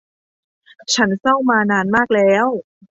[0.95, 2.47] ฉันเศร้ามานานมากแล้ว